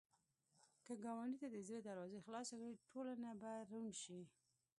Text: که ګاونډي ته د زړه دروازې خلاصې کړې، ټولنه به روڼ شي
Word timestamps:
که 0.85 0.93
ګاونډي 1.03 1.35
ته 1.41 1.47
د 1.49 1.55
زړه 1.67 1.79
دروازې 1.87 2.23
خلاصې 2.25 2.53
کړې، 2.59 2.81
ټولنه 2.91 3.29
به 3.41 3.51
روڼ 3.69 3.87
شي 4.03 4.21